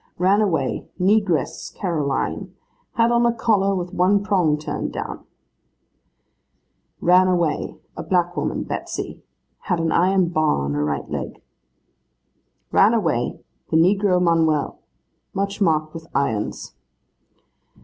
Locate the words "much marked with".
15.35-16.07